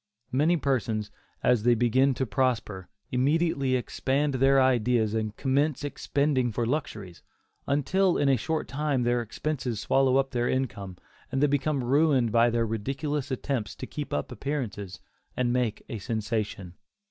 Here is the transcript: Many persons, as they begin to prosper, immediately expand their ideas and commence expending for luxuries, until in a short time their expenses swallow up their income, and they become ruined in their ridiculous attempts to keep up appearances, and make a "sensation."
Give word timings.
Many 0.31 0.57
persons, 0.57 1.11
as 1.43 1.61
they 1.61 1.75
begin 1.75 2.15
to 2.15 2.25
prosper, 2.25 2.89
immediately 3.11 3.75
expand 3.75 4.33
their 4.33 4.59
ideas 4.59 5.13
and 5.13 5.37
commence 5.37 5.83
expending 5.85 6.51
for 6.51 6.65
luxuries, 6.65 7.21
until 7.67 8.17
in 8.17 8.27
a 8.27 8.35
short 8.35 8.67
time 8.67 9.03
their 9.03 9.21
expenses 9.21 9.79
swallow 9.79 10.17
up 10.17 10.31
their 10.31 10.49
income, 10.49 10.97
and 11.31 11.39
they 11.39 11.45
become 11.45 11.83
ruined 11.83 12.33
in 12.35 12.51
their 12.51 12.65
ridiculous 12.65 13.29
attempts 13.29 13.75
to 13.75 13.85
keep 13.85 14.11
up 14.11 14.31
appearances, 14.31 14.99
and 15.37 15.53
make 15.53 15.83
a 15.87 15.99
"sensation." 15.99 16.73